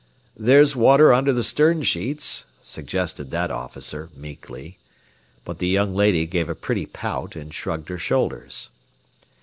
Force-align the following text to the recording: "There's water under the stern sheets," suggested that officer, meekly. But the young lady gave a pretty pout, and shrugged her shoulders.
"There's 0.35 0.75
water 0.75 1.13
under 1.13 1.31
the 1.31 1.43
stern 1.43 1.83
sheets," 1.83 2.47
suggested 2.59 3.29
that 3.29 3.51
officer, 3.51 4.09
meekly. 4.15 4.79
But 5.45 5.59
the 5.59 5.67
young 5.67 5.93
lady 5.93 6.25
gave 6.25 6.49
a 6.49 6.55
pretty 6.55 6.87
pout, 6.87 7.35
and 7.35 7.53
shrugged 7.53 7.89
her 7.89 7.99
shoulders. 7.99 8.71